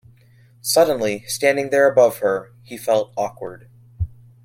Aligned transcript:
Suddenly, 0.63 1.25
standing 1.27 1.69
there 1.69 1.87
above 1.87 2.17
her, 2.21 2.53
he 2.63 2.75
felt 2.75 3.13
awkward. 3.15 3.69